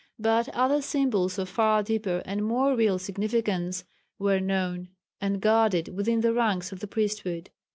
[0.17, 3.83] But other symbols of far deeper and more real significance
[4.17, 4.89] were known
[5.19, 7.51] and guarded within the ranks of the priesthood.